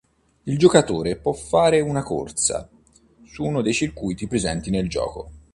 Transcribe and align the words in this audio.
Il 0.45 0.57
giocatore 0.57 1.15
può 1.15 1.31
fare 1.31 1.79
una 1.79 2.01
corsa 2.01 2.67
su 3.23 3.43
uno 3.43 3.61
dei 3.61 3.71
circuiti 3.71 4.25
presenti 4.25 4.71
nel 4.71 4.89
gioco. 4.89 5.29